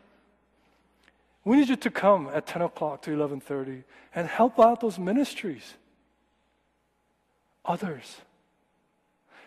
[1.45, 3.85] We need you to come at 10 o'clock to 11.30
[4.15, 5.75] and help out those ministries.
[7.65, 8.21] Others.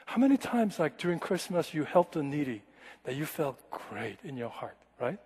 [0.05, 2.63] How many times, like during Christmas, you helped the needy
[3.03, 5.19] that you felt great in your heart, right?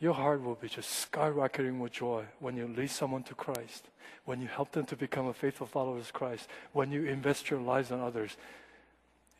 [0.00, 3.88] Your heart will be just skyrocketing with joy when you lead someone to Christ,
[4.24, 7.60] when you help them to become a faithful follower of Christ, when you invest your
[7.60, 8.36] lives on others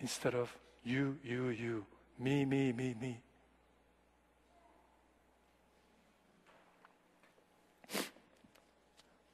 [0.01, 1.85] instead of you, you, you,
[2.19, 3.21] me, me, me, me.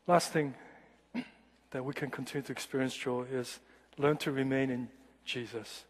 [0.06, 0.54] Last thing
[1.74, 3.58] that we can continue to experience joy is
[3.98, 4.88] learn to remain in
[5.24, 5.84] Jesus.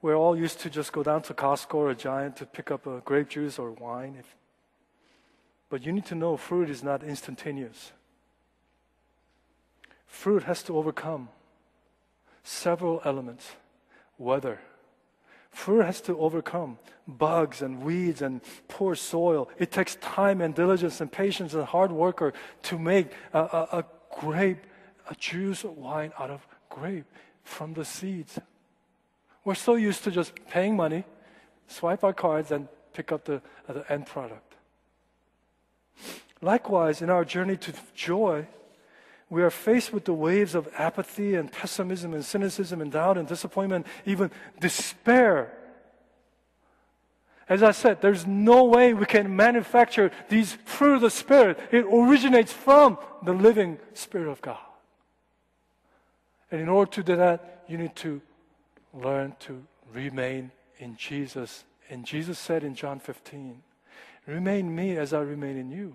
[0.00, 2.86] We're all used to just go down to Costco or a Giant to pick up
[2.86, 4.16] a grape juice or wine.
[4.18, 4.34] If,
[5.68, 7.92] but you need to know fruit is not instantaneous.
[10.06, 11.28] Fruit has to overcome
[12.42, 13.50] several elements
[14.16, 14.60] weather.
[15.50, 19.50] Fruit has to overcome bugs and weeds and poor soil.
[19.58, 22.32] It takes time and diligence and patience and hard worker
[22.62, 23.84] to make a, a, a
[24.18, 24.58] grape,
[25.08, 27.06] a juice, wine out of grape
[27.44, 28.38] from the seeds.
[29.44, 31.04] We're so used to just paying money,
[31.68, 34.54] swipe our cards, and pick up the, uh, the end product.
[36.42, 38.46] Likewise, in our journey to joy,
[39.30, 43.28] we are faced with the waves of apathy and pessimism and cynicism and doubt and
[43.28, 45.52] disappointment, even despair.
[47.48, 51.58] As I said, there's no way we can manufacture these of the Spirit.
[51.72, 54.58] It originates from the living Spirit of God.
[56.50, 58.20] And in order to do that, you need to
[58.92, 61.64] learn to remain in Jesus.
[61.88, 63.62] And Jesus said in John 15,
[64.26, 65.94] Remain me as I remain in you.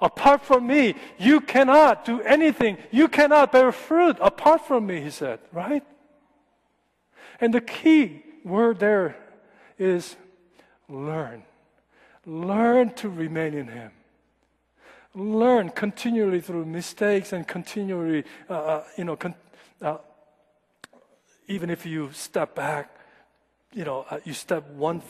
[0.00, 2.76] Apart from me, you cannot do anything.
[2.90, 5.82] You cannot bear fruit apart from me, he said, right?
[7.40, 9.16] And the key word there
[9.78, 10.16] is
[10.88, 11.42] learn.
[12.26, 13.92] Learn to remain in him.
[15.14, 19.34] Learn continually through mistakes and continually, uh, uh you know, con-
[19.80, 19.98] uh,
[21.46, 22.94] even if you step back,
[23.72, 25.02] you know, uh, you step one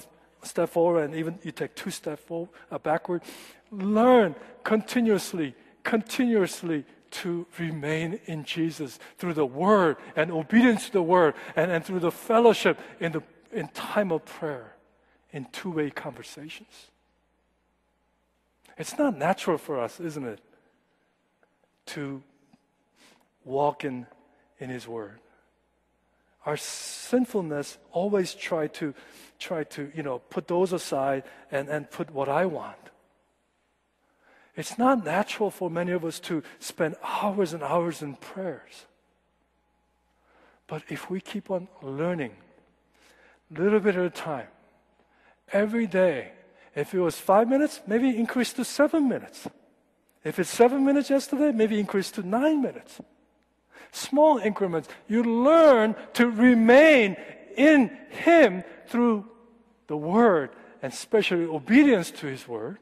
[0.43, 3.22] step forward and even you take two steps forward, uh, backward,
[3.70, 11.34] learn continuously, continuously to remain in Jesus through the Word and obedience to the Word
[11.56, 14.74] and, and through the fellowship in, the, in time of prayer,
[15.32, 16.90] in two way conversations.
[18.76, 20.40] It's not natural for us, isn't it,
[21.86, 22.22] to
[23.44, 24.06] walk in,
[24.59, 25.18] in His Word
[26.48, 28.94] our sinfulness always try to
[29.38, 32.88] try to you know put those aside and, and put what i want
[34.59, 38.86] it's not natural for many of us to spend hours and hours in prayers.
[40.66, 42.32] But if we keep on learning
[43.56, 44.48] a little bit at a time
[45.52, 46.32] every day
[46.74, 49.46] if it was five minutes maybe increase to seven minutes.
[50.24, 53.00] If it's seven minutes yesterday maybe increase to nine minutes.
[53.92, 54.88] Small increments.
[55.06, 57.16] You learn to remain
[57.56, 59.24] in Him through
[59.86, 60.50] the Word
[60.82, 62.78] and especially obedience to His Word,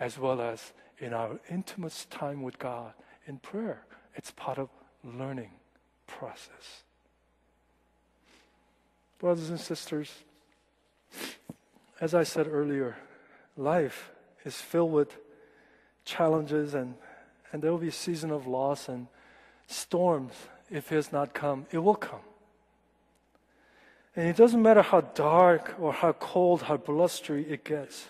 [0.00, 2.94] as well as in our intimate time with God
[3.26, 3.84] in prayer.
[4.16, 4.70] It's part of
[5.04, 5.50] learning
[6.06, 6.82] process.
[9.18, 10.10] Brothers and sisters,
[12.00, 12.96] as I said earlier,
[13.56, 14.10] life
[14.44, 15.16] is filled with
[16.06, 16.94] challenges and,
[17.52, 19.06] and there will be a season of loss and
[19.66, 20.32] storms,
[20.70, 22.20] if it has not come, it will come.
[24.16, 28.06] And it doesn't matter how dark or how cold, how blustery it gets.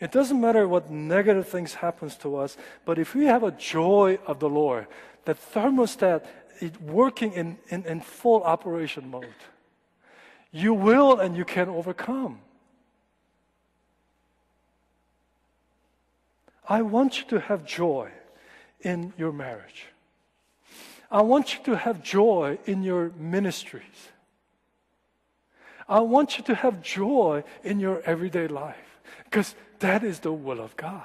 [0.00, 4.18] It doesn't matter what negative things happens to us, but if we have a joy
[4.26, 4.86] of the Lord,
[5.24, 6.26] that thermostat
[6.60, 9.26] is working in, in, in full operation mode,
[10.50, 12.40] you will and you can overcome.
[16.68, 18.10] I want you to have joy
[18.80, 19.86] in your marriage.
[21.10, 24.10] I want you to have joy in your ministries.
[25.88, 28.93] I want you to have joy in your everyday life
[29.34, 31.02] because that is the will of God.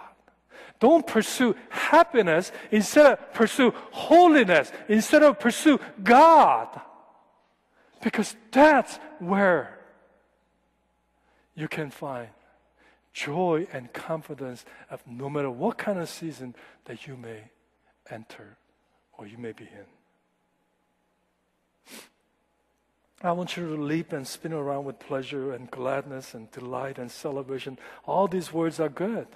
[0.80, 6.80] Don't pursue happiness instead of pursue holiness, instead of pursue God.
[8.04, 9.80] Because that's where
[11.56, 12.28] you can find
[13.14, 16.54] joy and confidence of no matter what kind of season
[16.86, 17.50] that you may
[18.12, 18.58] enter
[19.18, 19.99] or you may be in.
[23.22, 27.12] I want you to leap and spin around with pleasure and gladness and delight and
[27.12, 27.78] celebration.
[28.06, 29.28] All these words are good.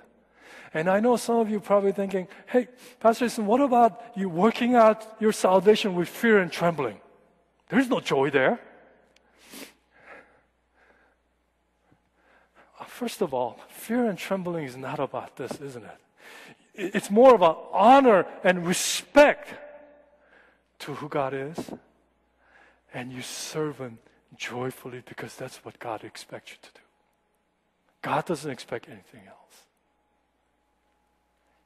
[0.74, 2.70] And I know some of you probably thinking, hey,
[3.00, 7.00] Pastor listen, what about you working out your salvation with fear and trembling?
[7.70, 8.60] There's no joy there.
[12.80, 16.94] Uh, first of all, fear and trembling is not about this, isn't it?
[16.96, 19.54] It's more about honor and respect
[20.80, 21.58] to who God is
[22.94, 23.98] and you serve Him
[24.38, 26.80] joyfully because that's what God expects you to do.
[28.02, 29.64] God doesn't expect anything else.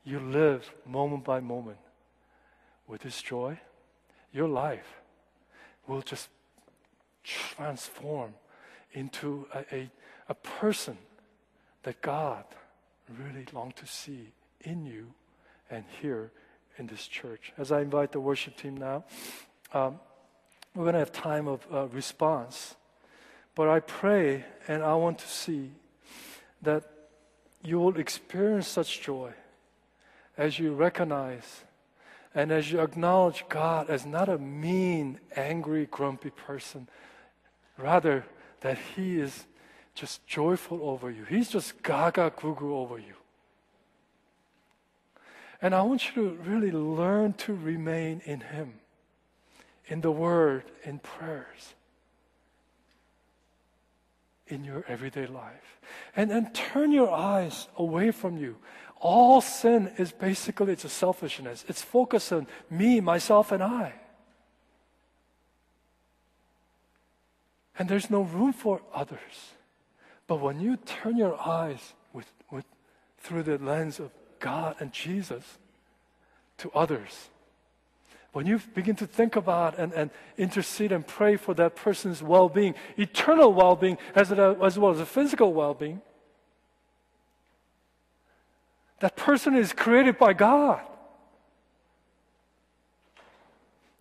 [0.03, 1.79] You live moment by moment
[2.87, 3.59] with His joy,
[4.31, 5.01] your life
[5.87, 6.29] will just
[7.23, 8.33] transform
[8.93, 9.91] into a, a,
[10.29, 10.97] a person
[11.83, 12.45] that God
[13.19, 15.07] really longs to see in you
[15.69, 16.31] and here
[16.77, 17.51] in this church.
[17.57, 19.03] As I invite the worship team now,
[19.73, 19.99] um,
[20.77, 22.75] we're going to have time of uh, response.
[23.55, 25.71] But I pray and I want to see
[26.61, 26.83] that
[27.63, 29.31] you will experience such joy
[30.37, 31.63] as you recognize
[32.35, 36.87] and as you acknowledge God as not a mean, angry, grumpy person,
[37.79, 38.23] rather
[38.61, 39.47] that He is
[39.95, 41.23] just joyful over you.
[41.23, 43.15] He's just gaga gugu over you.
[45.59, 48.75] And I want you to really learn to remain in Him
[49.87, 51.73] in the Word, in prayers,
[54.47, 55.79] in your everyday life.
[56.15, 58.57] And then turn your eyes away from you.
[58.99, 61.63] All sin is basically it's a selfishness.
[61.67, 63.93] It's focused on me, myself, and I.
[67.77, 69.53] And there's no room for others.
[70.25, 72.65] But when you turn your eyes with, with,
[73.19, 75.57] through the lens of God and Jesus
[76.57, 77.29] to others,
[78.37, 82.47] when you begin to think about and, and intercede and pray for that person's well
[82.47, 85.99] being, eternal well being, as, as well as a physical well being,
[88.99, 90.81] that person is created by God.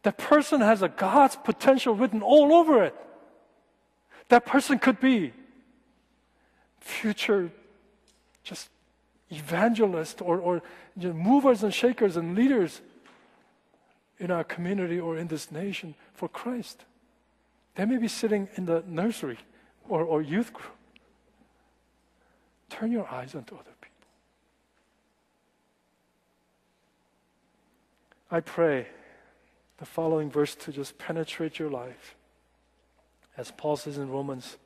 [0.03, 2.95] That person has a God's potential written all over it.
[4.29, 5.33] That person could be
[6.81, 7.51] future
[8.45, 8.69] just
[9.31, 10.63] evangelists or, or
[10.95, 12.83] you know, movers and shakers and leaders
[14.19, 16.85] in our community or in this nation for Christ.
[17.75, 19.39] They may be sitting in the nursery
[19.89, 20.73] or, or youth group.
[22.71, 24.09] Turn your eyes onto other people.
[28.31, 28.89] I pray
[29.79, 32.17] the following verse to just penetrate your life.
[33.37, 34.57] As Paul says in Romans,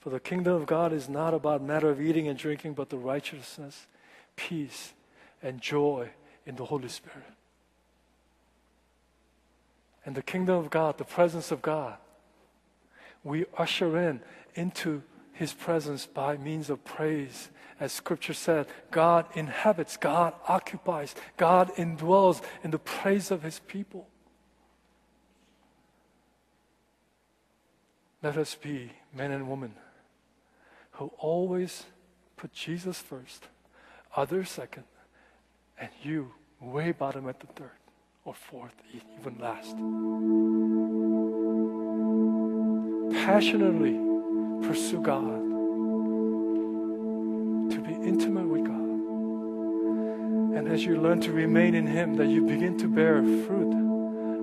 [0.00, 2.96] for the kingdom of God is not about matter of eating and drinking, but the
[2.96, 3.86] righteousness,
[4.34, 4.94] peace,
[5.42, 6.08] and joy
[6.46, 7.34] in the Holy Spirit
[10.04, 11.96] and the kingdom of God, the presence of God,
[13.22, 14.20] we usher in
[14.54, 17.50] into his presence by means of praise.
[17.78, 24.06] As scripture said, God inhabits, God occupies, God indwells in the praise of his people.
[28.22, 29.74] Let us be men and women
[30.92, 31.84] who always
[32.36, 33.48] put Jesus first,
[34.14, 34.84] others second,
[35.78, 37.79] and you way bottom at the third
[38.24, 38.74] or fourth,
[39.18, 39.76] even last.
[43.24, 43.98] Passionately
[44.66, 45.40] pursue God,
[47.72, 48.76] to be intimate with God.
[50.58, 53.72] And as you learn to remain in Him, that you begin to bear fruit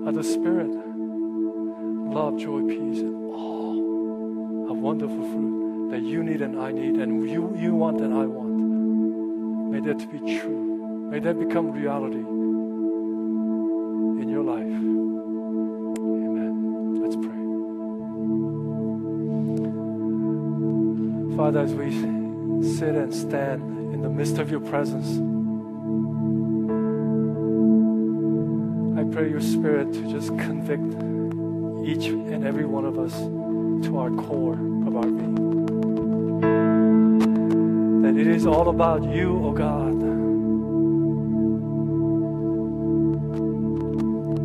[0.06, 0.70] of the Spirit
[2.12, 7.28] love, joy, peace, and all a wonderful fruit that you need and I need, and
[7.28, 9.70] you, you want and I want.
[9.70, 11.08] May that be true.
[11.10, 12.37] May that become reality
[21.48, 21.90] Father, as we
[22.76, 25.16] sit and stand in the midst of your presence,
[28.98, 30.92] I pray your spirit to just convict
[31.88, 33.14] each and every one of us
[33.86, 35.62] to our core of our being.
[38.02, 39.96] That it is all about you, O oh God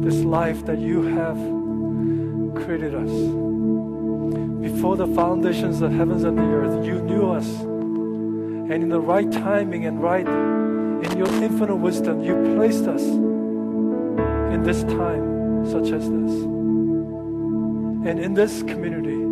[0.06, 1.38] this life that you have
[2.64, 3.53] created us.
[4.84, 7.48] Before the foundations of heavens and the earth, you knew us.
[7.48, 14.62] And in the right timing and right in your infinite wisdom, you placed us in
[14.64, 16.34] this time such as this.
[18.10, 19.24] And in this community,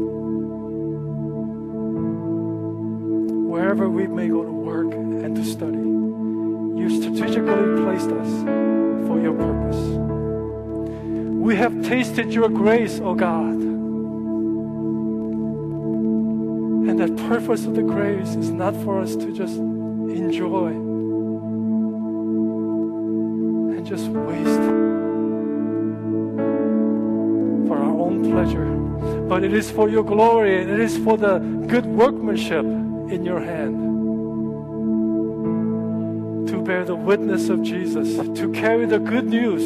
[3.50, 5.80] wherever we may go to work and to study,
[6.80, 8.30] you strategically placed us
[9.06, 9.82] for your purpose.
[11.44, 13.61] We have tasted your grace, O oh God.
[17.32, 20.68] Purpose of the grace is not for us to just enjoy
[23.72, 24.68] and just waste
[27.70, 28.66] for our own pleasure,
[29.30, 33.40] but it is for your glory and it is for the good workmanship in your
[33.40, 33.78] hand
[36.50, 39.64] to bear the witness of Jesus, to carry the good news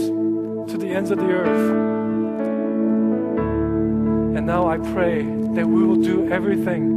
[0.70, 1.72] to the ends of the earth.
[4.38, 5.24] And now I pray
[5.56, 6.95] that we will do everything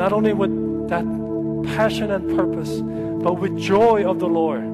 [0.00, 0.50] not only with
[0.88, 1.04] that
[1.76, 2.80] passion and purpose,
[3.22, 4.64] but with joy of the Lord,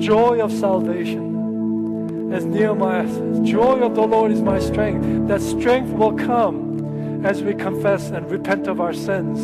[0.00, 2.32] joy of salvation.
[2.32, 5.28] As Nehemiah says, joy of the Lord is my strength.
[5.28, 9.38] That strength will come as we confess and repent of our sins.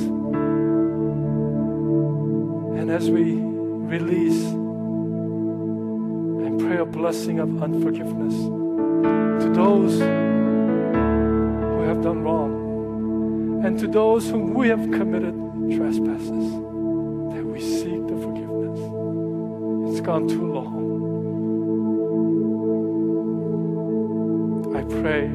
[2.81, 3.35] And as we
[3.97, 4.43] release
[6.47, 8.35] and pray a blessing of unforgiveness
[9.45, 12.64] to those who have done wrong
[13.65, 15.35] and to those whom we have committed
[15.75, 16.53] trespasses,
[17.33, 18.79] that we seek the forgiveness.
[19.91, 20.75] It's gone too long.
[24.77, 25.29] I pray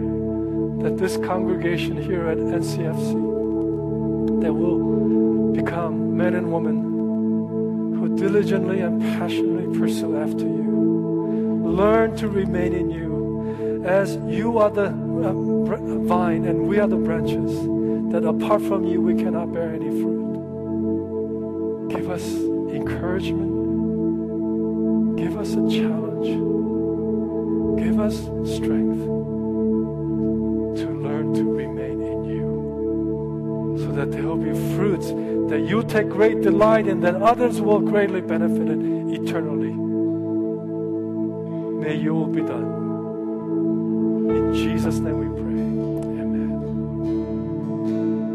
[0.83, 3.13] that this congregation here at NCFC
[4.43, 6.83] that will become men and women
[7.95, 11.63] who diligently and passionately pursue after you.
[11.65, 15.33] Learn to remain in you as you are the uh,
[16.05, 17.78] vine and we are the branches,
[18.11, 20.19] that apart from you we cannot bear any fruit.
[21.89, 22.23] Give us
[22.73, 23.49] encouragement.
[25.17, 26.27] Give us a challenge.
[27.79, 28.15] Give us
[28.55, 29.03] strength
[30.79, 35.11] to learn to remain in you so that there will be fruits
[35.49, 38.79] that you take great delight in, that others will greatly benefit it
[39.21, 39.73] eternally.
[41.83, 42.77] May your will be done.
[44.29, 45.48] In Jesus' name we pray.